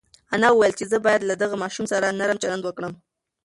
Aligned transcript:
انا 0.33 0.47
وویل 0.51 0.73
چې 0.79 0.85
زه 0.91 0.97
باید 1.05 1.21
له 1.29 1.35
دغه 1.41 1.55
ماشوم 1.63 1.85
سره 1.93 2.15
نرم 2.19 2.37
چلند 2.43 2.63
وکړم. 2.65 2.93